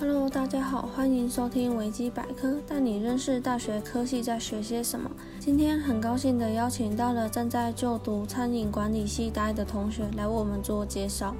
[0.00, 5.10] Hello，大家好，欢迎收听维基百科，带你认识大学科系在学些什么。
[5.38, 11.36] 今天很高兴的邀请到了正在就读餐饮管理系大一的同学来为我们做介绍。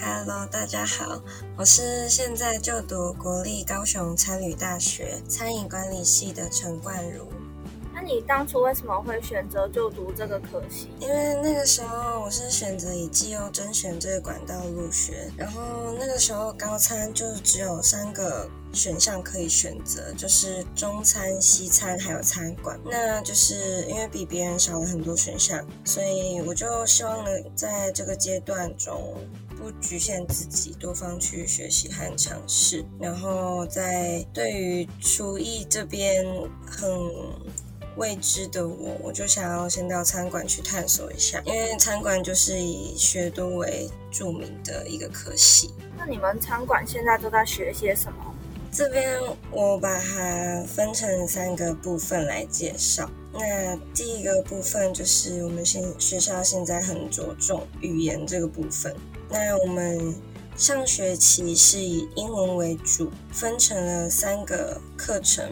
[0.00, 1.20] Hello，大家好，
[1.56, 7.26] 我是现在就读国立高雄餐旅大学餐饮管理系的陈冠如。
[8.08, 10.88] 你当初为什么会选择就读这个科系？
[10.98, 15.60] 因为那个时候我是选择以绩优甄选这个管道入学，然后
[15.98, 22.80] 那个时候高餐就只有三个选项可以选择，就是中餐、西餐还有餐馆。
[22.82, 29.14] 那就是因为比别人少了很多选项，所以我就希望呢，在这个阶段中
[29.58, 32.82] 不局限自己，多方去学习和尝试。
[32.98, 36.24] 然后在对于厨艺这边
[36.66, 36.88] 很。
[37.96, 45.72] 未知的我，我就想要先到餐馆去探索一下，因为餐馆就是以学多为著名的一个科系。
[45.96, 48.34] 那你们餐馆现在都在学些什么？
[48.70, 49.18] 这边
[49.50, 53.10] 我把它分成三个部分来介绍。
[53.32, 58.94] 那第一个部分就是我们现学校现在很着重语言这个部分。
[59.30, 60.14] 那我们
[60.56, 65.50] 上学期是以英文为主，分成了三个课程。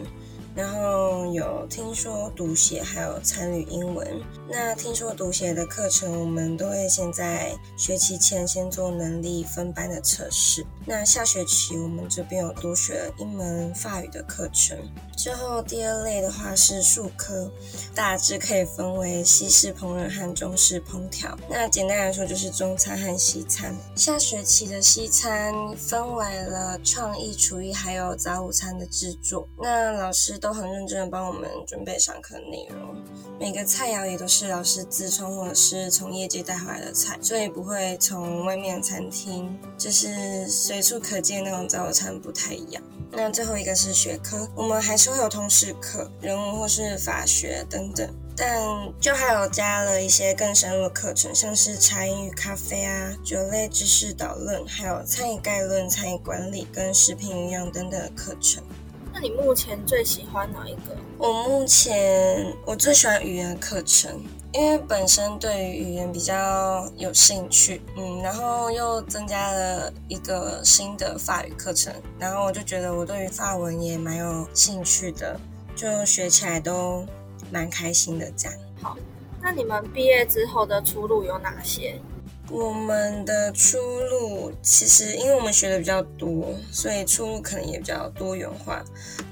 [0.57, 4.19] 然后有听说读写，还有参与英文。
[4.49, 10.65] 那听说读写的课程，我们都会先在学期前先做能力分班的测试。
[10.83, 14.75] 那下学期我们这边有多学一门法语的课程。
[15.15, 17.51] 之后第二类的话是数科，
[17.93, 21.37] 大致可以分为西式烹饪和中式烹调。
[21.47, 23.75] 那简单来说就是中餐和西餐。
[23.95, 29.47] 下学期的西餐分为了创意厨艺，还有早午餐的制作。
[29.59, 30.46] 那老师都。
[30.47, 32.95] 都很认真的帮我们准备上课内容，
[33.37, 42.81] 每个菜肴也都是老师自创或者是从业界带回来的菜，所以不会从外面餐厅就是随处可见那种早餐不太一样。
[43.11, 48.57] 那最后一个是学科，我们还是会有通识课、人文或是法学等等，但
[49.01, 58.63] 就还有加了一些更深入的课程，像是茶饮与咖啡啊、酒类知识导论，还有餐饮概论、餐饮管理跟食品营养等等的课程。
[59.19, 60.95] 那你目前最喜欢哪一个？
[61.17, 64.23] 我目前我最喜欢语言课程，
[64.53, 75.35] 因为本身对于语言比较有兴趣，嗯，然后又增加了一个新的法语课程，然后我就觉得我对于法文也蛮有兴趣的，
[75.75, 77.03] 就学起来都
[77.51, 78.55] 蛮开心的这样。
[78.79, 78.95] 好，
[79.41, 81.99] 那你们毕业之后的出路有哪些？
[82.49, 88.83] 我们的出路其实，因为我们学的比较多，所以出路可能也比较多元化。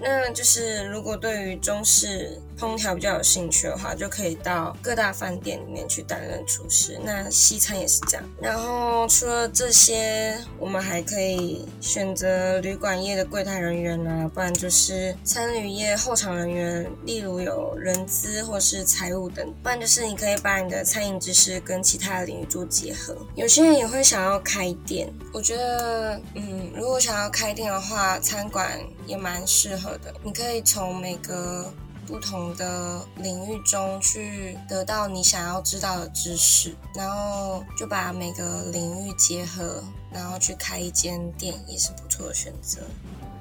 [0.02, 7.00] 那就是如果对于中式烹调比较有兴趣的话，就可以到各大饭店里面去担任厨师。
[7.04, 8.24] 那西餐也是这样。
[8.42, 19.46] 然后除了这些，我们还可以选择旅馆业的柜台人员啊，不然就是餐旅业后场人员，例如有人资或是财务等。
[19.62, 23.16] 不然就是你可以把你的餐饮知识跟其他的领域做结合。
[23.36, 30.14] 有些人也会想要开店，我觉得，嗯，如果想要开店的话，餐馆也蛮适合的。
[30.24, 31.72] 你可以从每个
[32.08, 42.82] 不同的领域中去得到你想要知道的知识，然后就把每个领域结合，然后去开一间店，也是不错的选择。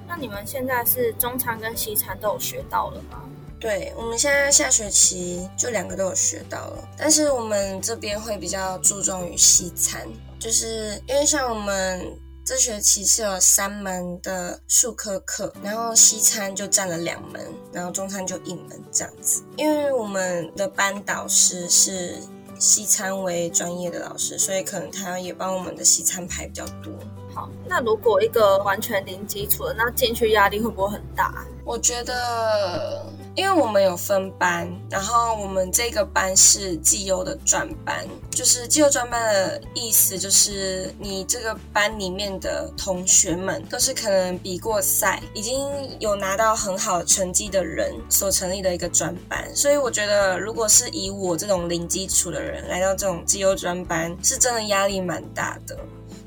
[0.07, 3.23] 那你们现在是中餐跟西餐都有学到了吗？
[3.61, 10.07] 对，我们现在下学期就两个都有学到了，但是我们这边会比较注重于西餐，
[10.39, 12.07] 就是因为像我们
[12.45, 19.43] 这学期是有三门的术科课，然后西餐就占了两门，然后中餐就一门这样子。
[19.57, 22.19] 因为我们的班导师是
[22.59, 26.93] 西餐为专业的老师，所以可能他也帮我们的西餐排比较多。
[27.35, 31.47] 好，那如果一个完全零基础的，那进去压力会不会很大？
[31.65, 33.07] 我觉得。
[33.37, 55.77] 因为我们有分班，然后我们这个班是绩优的专班，就是绩优专班的意思，就是你这个班里面的同学们都是可能比过赛，已经有拿到很好成绩的人所成立的一个专班，所以我觉得，如果是以我这种零基础的人来到这种绩优专班，是真的压力蛮大的。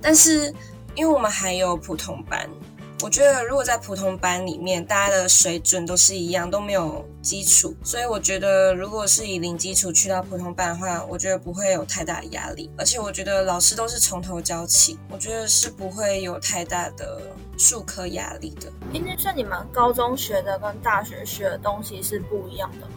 [0.01, 0.53] 但是，
[0.93, 2.49] 因为我们还有普通班。
[3.03, 12.71] 我觉得，如果在普通班里面，大家的水准都是一样，都没有基础，所以我觉得，如果是以零基础去到普通班的话，我觉得不会有太大的压力。
[12.75, 17.21] 而且，我觉得老师都是从头教起，我觉得是不会有太大的
[17.55, 18.71] 数科压力的。
[18.91, 22.87] 应该是你们高中学的跟大学学的东西是不一样的？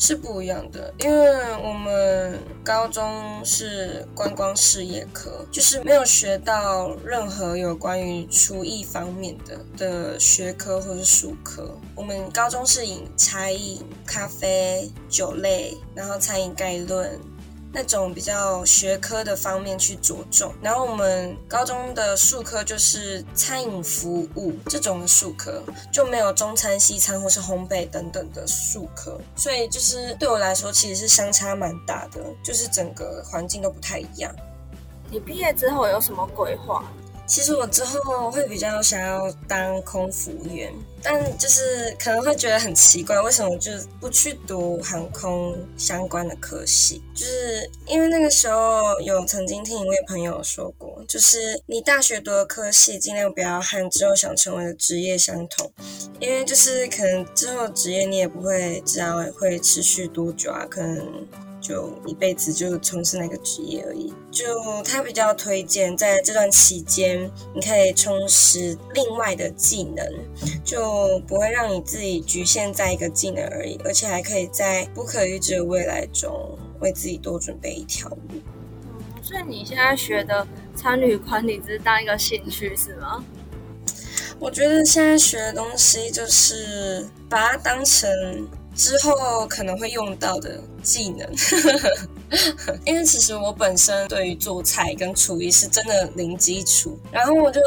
[0.00, 1.28] 是不一样的，因为
[1.62, 11.78] 我们高中是观光事业科，就是没有学到任何有关于厨艺方面的的学科或是术科。
[11.94, 17.20] 我们高中是以茶饮、咖啡、酒类，然后餐饮概论。
[17.72, 25.62] 那种比较学科的方面去着重，然后我们高中的术科就是餐饮服务这种的术科，
[25.92, 34.34] 就没有中餐、西餐或是烘焙等等的术科，所以就是对我来说其实是相差蛮大的，就是整个环境都不太一样。
[35.08, 36.84] 你毕业之后有什么规划？
[37.30, 47.00] 其实我之后会比较想要当空服员，但就是可能会觉得很奇怪，为什么就不去读航空相关的科系？
[47.14, 55.72] 就是因为那个时候有曾经听一位朋友说过，就是你大学读的科系尽量不要和之后想成为的职业相同，
[56.18, 61.28] 因为就是可能之后职业你也不会知道会持续多久啊，可能。
[61.60, 64.12] 就一辈子就从事那个职业而已。
[64.30, 64.44] 就
[64.82, 70.06] 他比较推荐在这段期间，你可以充实另外的技能，
[70.64, 78.18] 就不会让你自己局限在一个技能而已，而且还可以在不可预知的未来中为自己多准备一条路。
[78.82, 83.24] 嗯，所以你现在学的参与管理只是当一个兴趣是吗？
[84.38, 88.08] 我觉得现在学的东西就是把它当成。
[88.80, 91.28] 之后可能会用到的技能，
[92.86, 96.98] 因为其实我本身对于做菜跟厨艺是真的零基础。
[97.12, 97.60] 然后我就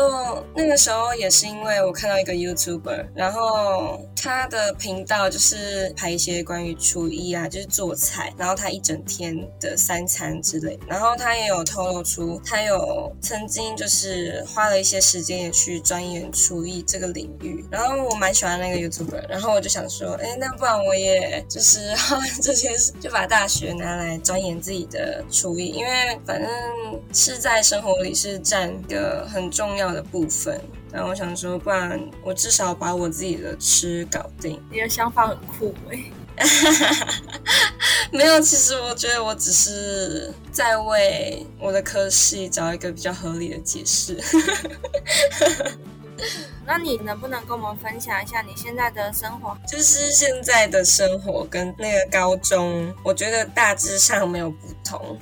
[0.56, 10.80] 那个时候也是因为我看到一个 YouTuber，然后他的频道就是拍一些关于厨艺啊，就是做菜，然后他一整天的三餐之类。
[10.88, 17.63] 然后他也有透露出他有曾经就是花了一些时间也去钻研厨艺这个领域。
[17.69, 20.94] 然后我蛮喜欢那个 YouTuber，然后我就想说，哎，那不然我。
[21.04, 21.92] 也就是
[22.42, 22.69] 这些，
[23.01, 26.50] 就把大学拿来钻研自己的厨艺，因为反正
[27.12, 30.60] 吃在生活里是占一个很重要的部分。
[30.92, 34.62] 然后我想说，不然我至少把我自己的吃搞定。
[34.72, 36.12] 你的想法很酷哎！
[38.12, 44.20] 没有，其实我觉得我只是在为我的科系找一个比较合理的解释。
[46.66, 49.58] 那你能不能跟我们分享一下你现在的生活？
[49.68, 55.20] 就是现在的生活跟那个高中，我觉得大致上没有不同，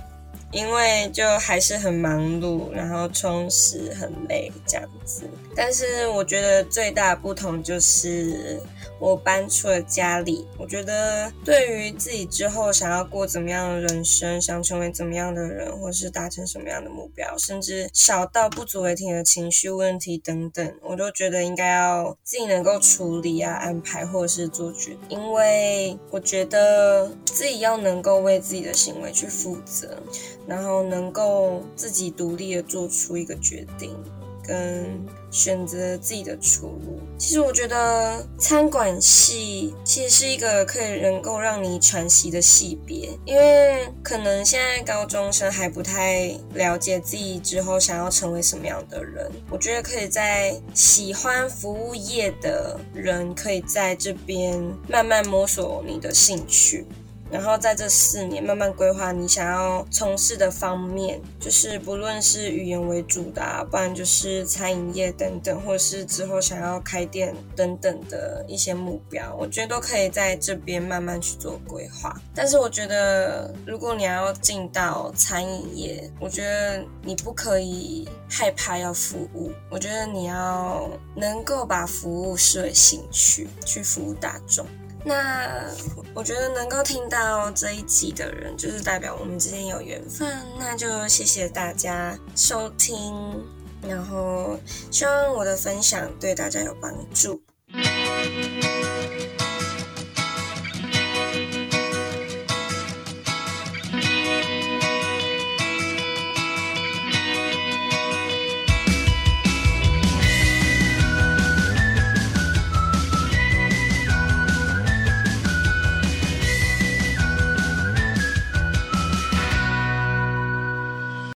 [0.51, 5.24] 因为就还是很忙碌，然后充实，很累这样子。
[5.56, 8.59] 但是我觉得最大的不同就是。
[9.00, 29.98] 我搬出了家里，我觉得对于自己之后想要过怎么样的人生，想成为怎么样的人，或是达成什么样的目标，甚至小到不足为停的情绪问题等等，我都觉得应该要自己能够处理啊、安排或者是做决，因为我觉得自己要能够为自己的行为去负责，
[30.47, 33.95] 然后能够自己独立的做出一个决定。
[34.43, 54.59] 跟选择自己的出路，其实我觉得餐馆系其实是一个可以能够让你喘息的系别，因为可能现在高中生还不太了解自己之后想要成为什么样的人，我觉得可以在喜欢服务业的人可以在这边
[54.89, 56.85] 慢慢摸索你的兴趣。
[57.31, 72.13] 然后在这四年慢慢规划你想要从事的方面，就是不论是语言为主的，不然就是餐饮业等等，或是之后想要开店等等的一些目标，我觉得都可以在这边慢慢去做规划。
[72.36, 84.65] 但是我觉得，如果你要进到餐饮业，我觉得你不可以害怕要服务，我觉得你要能够把服务视为兴趣，去服务大众。
[85.03, 85.65] 那
[86.13, 90.27] 我觉得能够听到这一集的人，就是代表我们之间有缘分。
[90.60, 93.43] 那就谢谢大家收听，
[93.88, 94.60] 然后
[94.91, 97.41] 希望我的分享对大家有帮助。